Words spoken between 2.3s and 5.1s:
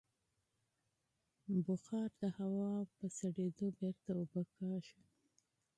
هوا په سړېدو بېرته اوبه کېږي.